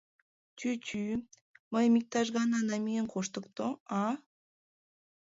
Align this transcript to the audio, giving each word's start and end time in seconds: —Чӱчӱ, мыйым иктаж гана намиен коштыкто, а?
—Чӱчӱ, 0.59 1.05
мыйым 1.73 1.93
иктаж 1.99 2.27
гана 2.37 2.59
намиен 2.69 3.05
коштыкто, 3.13 3.65
а? 4.01 4.03